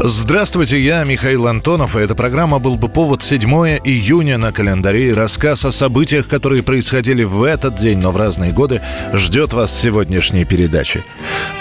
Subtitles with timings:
[0.00, 3.42] Здравствуйте, я Михаил Антонов, и эта программа «Был бы повод» 7
[3.82, 5.12] июня на календаре.
[5.12, 8.80] Рассказ о событиях, которые происходили в этот день, но в разные годы,
[9.12, 11.04] ждет вас в сегодняшней передаче.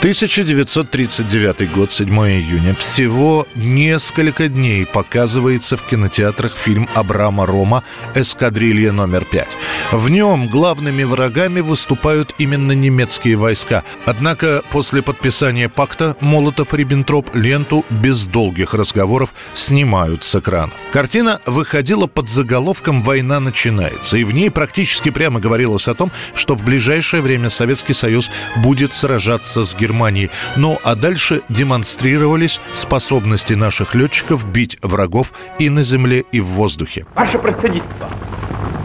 [0.01, 2.75] 1939 год, 7 июня.
[2.75, 7.83] Всего несколько дней показывается в кинотеатрах фильм Абрама Рома
[8.13, 9.47] «Эскадрилья номер 5».
[9.93, 13.83] В нем главными врагами выступают именно немецкие войска.
[14.05, 20.75] Однако после подписания пакта Молотов-Риббентроп ленту без долгих разговоров снимают с экранов.
[20.91, 26.55] Картина выходила под заголовком «Война начинается», и в ней практически прямо говорилось о том, что
[26.55, 30.29] в ближайшее время Советский Союз будет сражаться с Германией.
[30.55, 37.05] Ну а дальше демонстрировались способности наших летчиков бить врагов и на земле, и в воздухе.
[37.15, 38.09] Ваше происходительство.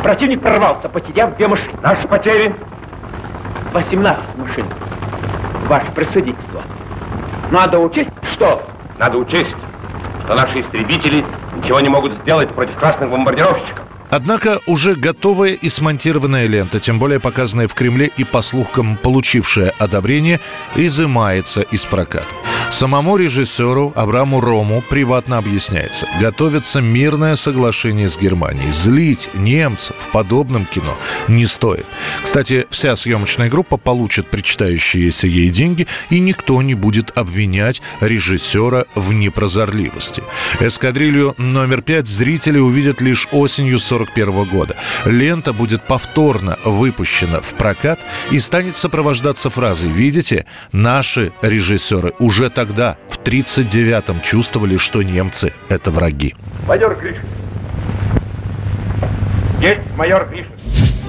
[0.02, 1.78] Противник прорвался, потеряв две машины.
[1.82, 2.54] Наши потери?
[3.72, 4.66] 18 машин.
[5.68, 6.62] Ваше происходительство.
[7.50, 8.62] Надо учесть, что
[9.03, 9.56] надо учесть,
[10.25, 11.25] что наши истребители
[11.56, 13.84] ничего не могут сделать против красных бомбардировщиков.
[14.11, 19.73] Однако уже готовая и смонтированная лента, тем более показанная в Кремле и, по слухам, получившая
[19.78, 20.39] одобрение,
[20.77, 22.28] изымается из проката.
[22.72, 26.08] Самому режиссеру Абраму Рому приватно объясняется.
[26.18, 28.70] Готовится мирное соглашение с Германией.
[28.70, 30.96] Злить немцев в подобном кино
[31.28, 31.86] не стоит.
[32.24, 39.12] Кстати, вся съемочная группа получит причитающиеся ей деньги, и никто не будет обвинять режиссера в
[39.12, 40.22] непрозорливости.
[40.58, 44.76] Эскадрилью номер пять зрители увидят лишь осенью 41 года.
[45.04, 48.00] Лента будет повторно выпущена в прокат
[48.30, 55.52] и станет сопровождаться фразой «Видите, наши режиссеры уже так тогда, в 1939-м, чувствовали, что немцы—
[55.68, 56.36] это враги.
[56.68, 57.24] Майор Гришин.
[59.61, 60.52] Есть майор Гришин.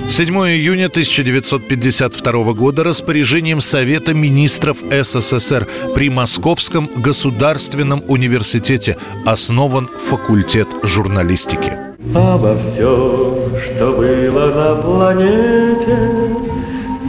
[0.10, 11.74] 7 июня 1952 года распоряжением Совета министров СССР при Московском государственном университете основан факультет журналистики.
[12.16, 16.53] Обо всем, что было на планете,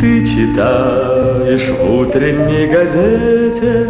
[0.04, 3.88] ты читаешь в утренней газете.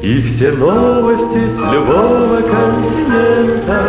[0.00, 3.82] И все новости с любого континента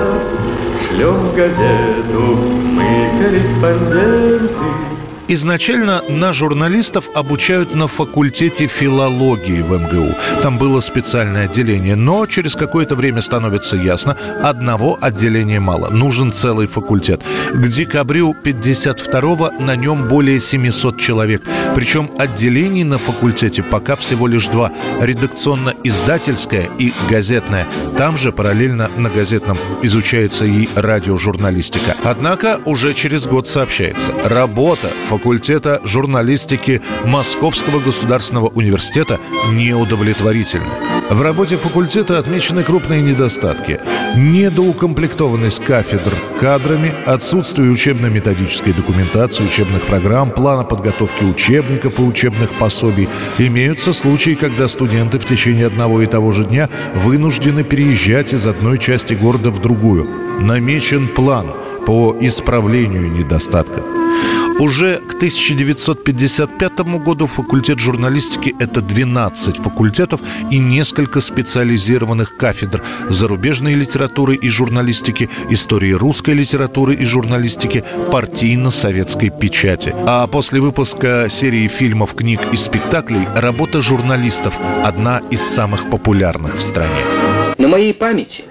[0.86, 2.36] Шлем газету
[2.74, 4.89] мы корреспонденты
[5.32, 10.16] Изначально на журналистов обучают на факультете филологии в МГУ.
[10.42, 16.66] Там было специальное отделение, но через какое-то время становится ясно, одного отделения мало, нужен целый
[16.66, 17.22] факультет.
[17.54, 21.44] К декабрю 52-го на нем более 700 человек.
[21.76, 24.72] Причем отделений на факультете пока всего лишь два.
[25.00, 27.68] Редакционно-издательское и газетное.
[28.00, 31.96] Там же параллельно на газетном изучается и радиожурналистика.
[32.04, 39.20] Однако уже через год сообщается, работа факультета факультета журналистики Московского государственного университета
[39.52, 40.70] неудовлетворительны.
[41.10, 43.82] В работе факультета отмечены крупные недостатки.
[44.16, 53.10] Недоукомплектованность кафедр кадрами, отсутствие учебно-методической документации, учебных программ, плана подготовки учебников и учебных пособий.
[53.40, 58.78] Имеются случаи, когда студенты в течение одного и того же дня вынуждены переезжать из одной
[58.78, 60.08] части города в другую.
[60.40, 61.48] Намечен план
[61.86, 63.89] по исправлению недостатков.
[64.60, 70.20] Уже к 1955 году факультет журналистики– это 12 факультетов
[70.52, 79.96] и несколько специализированных кафедр зарубежной литературы и журналистики, истории русской литературы и журналистики, партийно-советской печати.
[80.06, 86.62] А после выпуска серии фильмов, книг и спектаклей работа журналистов– одна из самых популярных в
[86.62, 87.06] стране.
[87.58, 88.44] На моей памяти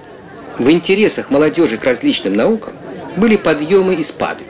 [0.59, 2.73] в интересах молодежи к различным наукам
[3.17, 4.45] были подъемы и спады.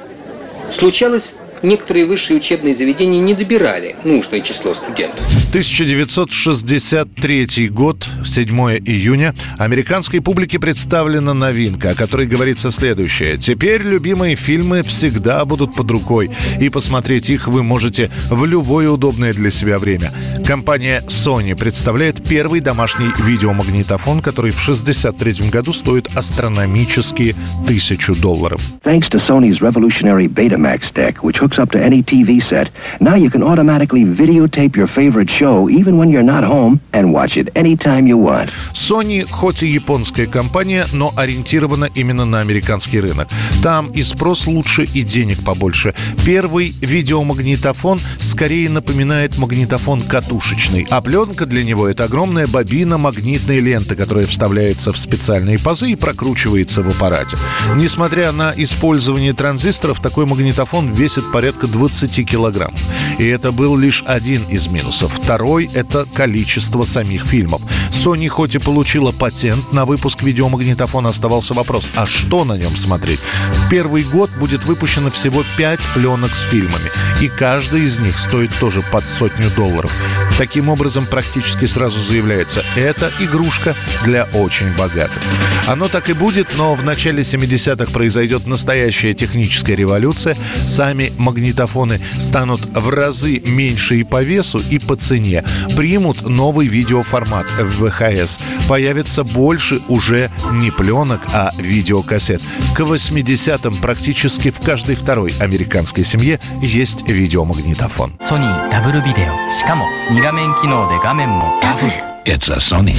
[0.70, 5.20] Случалось некоторые высшие учебные заведения не добирали нужное число студентов.
[5.50, 8.48] 1963 год, 7
[8.84, 13.36] июня, американской публике представлена новинка, о которой говорится следующее.
[13.38, 19.32] Теперь любимые фильмы всегда будут под рукой, и посмотреть их вы можете в любое удобное
[19.32, 20.12] для себя время.
[20.46, 27.34] Компания Sony представляет первый домашний видеомагнитофон, который в 1963 году стоит астрономические
[27.66, 28.60] тысячу долларов.
[28.84, 32.70] Thanks to Sony's revolutionary Betamax deck, which hooks up to any TV set.
[33.00, 37.36] Now you can automatically videotape your favorite show even when you're not home and watch
[37.36, 38.50] it anytime you want.
[38.74, 43.28] Sony хоть и японская компания, но ориентирована именно на американский рынок.
[43.62, 45.94] Там и спрос лучше, и денег побольше.
[46.24, 53.94] Первый видеомагнитофон скорее напоминает магнитофон катушечный, а пленка для него— это огромная бобина магнитной ленты,
[53.94, 57.36] которая вставляется в специальные пазы и прокручивается в аппарате.
[57.76, 62.80] Несмотря на использование транзисторов, такой магнитофон весит порядка 20 килограммов.
[63.20, 65.12] И это был лишь один из минусов.
[65.12, 67.62] Второй— это количество самих фильмов.
[67.92, 73.20] Sony хоть и получила патент на выпуск видеомагнитофона, оставался вопрос, а что на нем смотреть?
[73.52, 76.90] В первый год будет выпущено всего 5 пленок с фильмами,
[77.20, 79.92] и каждая из них стоит тоже под сотню долларов.
[80.38, 83.74] Таким образом, практически сразу заявляется, это игрушка
[84.04, 85.22] для очень богатых.
[85.66, 90.36] Оно так и будет, но в начале 70-х произойдет настоящая техническая революция.
[90.66, 95.43] Сами магнитофоны станут в разы меньше и по весу, и по цене.
[95.75, 98.39] Примут новый видеоформат VHS.
[98.67, 102.41] Появится больше уже не пленок, а видеокассет.
[102.75, 108.13] К 80-м практически в каждой второй американской семье есть видеомагнитофон.
[108.21, 111.93] Sony ダブルビデオしかも2画面機能で画面もダブル
[112.25, 112.95] It's a Sony.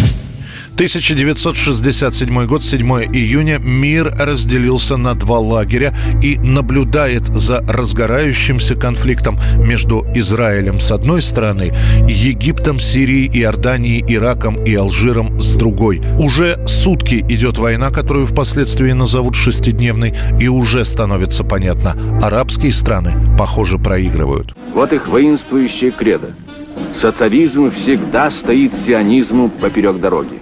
[0.79, 2.79] 1967 год, 7
[3.13, 5.93] июня, мир разделился на два лагеря
[6.23, 11.73] и наблюдает за разгорающимся конфликтом между Израилем с одной стороны,
[12.07, 16.01] Египтом, Сирией, Иорданией, Ираком и Алжиром с другой.
[16.17, 23.79] Уже сутки идет война, которую впоследствии назовут шестидневной, и уже становится понятно, арабские страны, похоже,
[23.79, 24.55] проигрывают.
[24.73, 26.33] Вот их воинствующее кредо.
[26.95, 30.38] Социализм всегда стоит сионизму поперек дороги.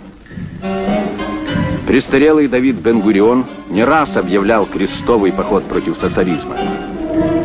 [1.87, 6.57] Престарелый Давид Бен-Гурион не раз объявлял крестовый поход против социализма.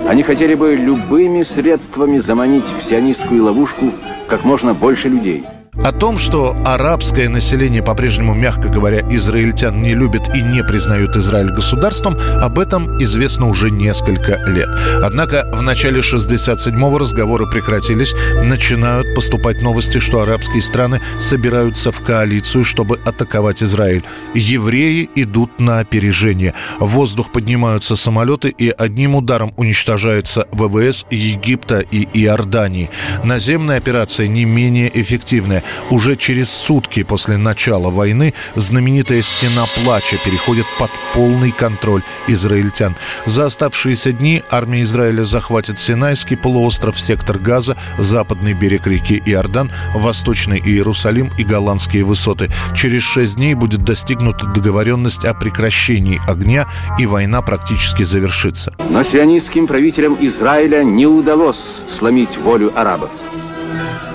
[0.09, 3.93] Они хотели бы любыми средствами заманить в сионистскую ловушку
[4.27, 5.44] как можно больше людей–
[5.77, 11.51] о том, что арабское население по-прежнему, мягко говоря, израильтян не любит и не признают Израиль
[11.51, 14.69] государством, об этом известно уже несколько лет.
[15.03, 18.15] Однако в начале 67-го разговоры прекратились,
[18.45, 24.05] начинают поступать новости, что арабские страны собираются в коалицию, чтобы атаковать Израиль.
[24.35, 26.53] Евреи идут на опережение.
[26.81, 32.91] В воздух поднимаются самолеты и одним ударом уничтожаются ВВС Египта и Иордании.
[33.25, 35.62] Наземная операция не менее эффективная.
[35.91, 42.97] Уже через сутки после начала войны знаменитая «Стена плача» переходит под полный контроль израильтян.
[43.26, 50.59] За оставшиеся дни армия Израиля захватит Синайский полуостров, сектор Газа, западный берег реки Иордан, восточный
[50.59, 52.49] Иерусалим и голландские высоты.
[52.75, 56.67] Через шесть дней будет достигнута договоренность о прекращении огня,
[56.99, 58.75] и война практически завершится.
[58.88, 63.11] Но сионистским правителям Израиля не удалось сломить волю арабов.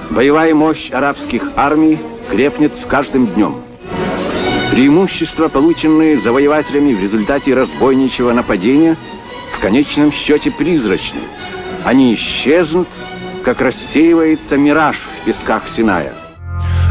[0.10, 2.00] Боевая мощь арабских армий
[2.32, 3.56] крепнет с каждым днем.
[4.72, 8.96] Преимущества, полученные завоевателями в результате разбойничьего нападения,
[9.54, 11.20] в конечном счете призрачны.
[11.84, 12.88] Они исчезнут,
[13.44, 16.14] как рассеивается мираж в песках Синая.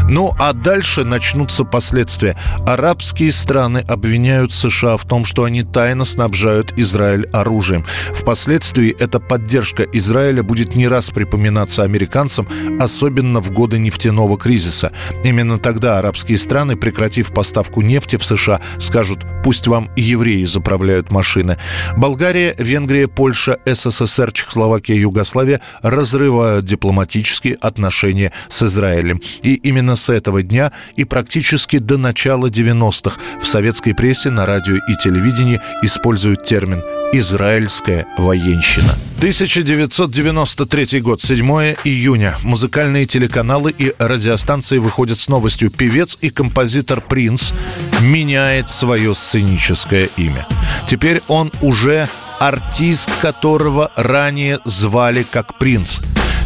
[0.09, 2.37] Ну а дальше начнутся последствия.
[2.65, 7.83] Арабские страны обвиняют США в том, что они тайно снабжают Израиль оружием.
[8.13, 12.47] Впоследствии эта поддержка Израиля будет не раз припоминаться американцам,
[12.79, 14.93] особенно в годы нефтяного кризиса.
[15.25, 21.57] Именно тогда арабские страны, прекратив поставку нефти в США, скажут «пусть вам евреи заправляют машины».
[21.97, 29.21] Болгария, Венгрия, Польша, СССР, Чехословакия, Югославия разрывают дипломатические отношения с Израилем.
[29.41, 34.75] И именно с этого дня и практически до начала 90-х в советской прессе, на радио
[34.75, 36.81] и телевидении используют термин
[37.13, 38.93] «израильская военщина».
[39.17, 42.37] 1993 год, 7 июня.
[42.43, 45.71] Музыкальные телеканалы и радиостанции выходят с новостью.
[45.71, 47.51] Певец и композитор Принц
[48.01, 50.45] меняет свое сценическое имя.
[50.87, 52.07] Теперь он уже
[52.39, 55.97] артист, которого ранее звали как Принц.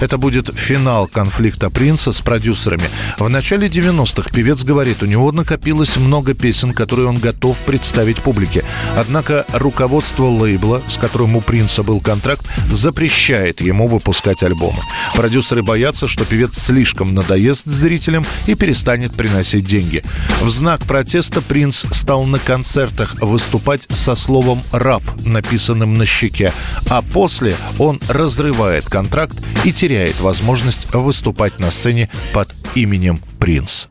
[0.01, 2.89] Это будет финал конфликта Принца с продюсерами.
[3.19, 8.65] В начале 90-х певец говорит, у него накопилось много песен, которые он готов представить публике.
[8.97, 14.79] Однако руководство лейбла, с которым у Принца был контракт, запрещает ему выпускать альбомы.
[15.15, 20.03] Продюсеры боятся, что певец слишком надоест зрителям и перестанет приносить деньги.
[20.41, 26.51] В знак протеста Принц стал на концертах выступать со словом «рап», написанным на щеке,
[26.89, 33.90] а после он разрывает контракт и теряет теряет возможность выступать на сцене под именем «Принц».